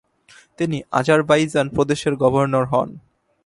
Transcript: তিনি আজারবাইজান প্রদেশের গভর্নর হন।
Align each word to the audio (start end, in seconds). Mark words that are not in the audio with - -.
তিনি 0.59 0.77
আজারবাইজান 0.91 1.67
প্রদেশের 1.69 2.13
গভর্নর 2.15 2.65
হন। 2.65 2.89